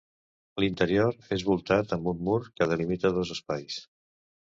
[0.63, 3.83] L'interior és voltat amb un mur que delimita dos espais.